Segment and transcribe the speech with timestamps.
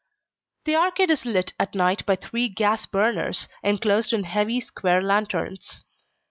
[0.65, 5.85] The arcade is lit at night by three gas burners, enclosed in heavy square lanterns.